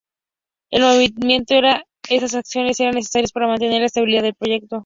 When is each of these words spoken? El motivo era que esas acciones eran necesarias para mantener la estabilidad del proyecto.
El 0.71 0.81
motivo 0.81 1.43
era 1.59 1.85
que 2.01 2.15
esas 2.15 2.33
acciones 2.33 2.79
eran 2.79 2.95
necesarias 2.95 3.31
para 3.31 3.45
mantener 3.45 3.81
la 3.81 3.85
estabilidad 3.85 4.23
del 4.23 4.33
proyecto. 4.33 4.79